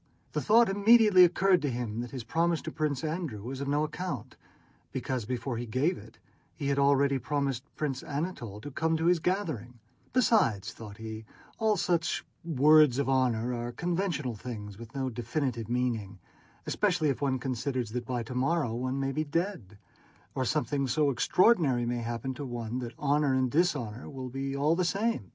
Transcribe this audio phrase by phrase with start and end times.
[0.31, 3.83] The thought immediately occurred to him that his promise to Prince Andrew was of no
[3.83, 4.35] account,
[4.91, 6.17] because before he gave it
[6.55, 9.77] he had already promised Prince Anatole to come to his gathering;
[10.11, 11.25] "besides," thought he,
[11.59, 16.17] "all such 'words of honor' are conventional things with no definite meaning,
[16.65, 19.77] especially if one considers that by tomorrow one may be dead,
[20.33, 24.75] or something so extraordinary may happen to one that honor and dishonor will be all
[24.75, 25.29] the same!"